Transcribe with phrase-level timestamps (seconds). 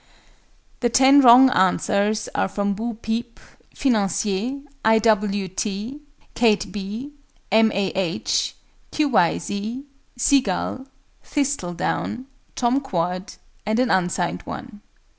[0.79, 3.39] The 10 wrong answers are from BO PEEP,
[3.75, 4.97] FINANCIER, I.
[4.97, 5.47] W.
[5.47, 5.99] T.,
[6.33, 7.11] KATE B.,
[7.51, 7.71] M.
[7.71, 7.89] A.
[7.89, 8.55] H.,
[8.89, 9.09] Q.
[9.09, 9.37] Y.
[9.37, 9.85] Z.,
[10.17, 10.87] SEA GULL,
[11.23, 12.25] THISTLEDOWN,
[12.55, 13.33] TOM QUAD,
[13.63, 14.81] and an unsigned one.